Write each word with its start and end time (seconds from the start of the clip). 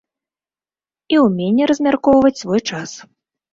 І 1.17 1.19
ўменне 1.25 1.63
размяркоўваць 1.73 2.35
свой 2.43 2.61
час. 2.69 2.91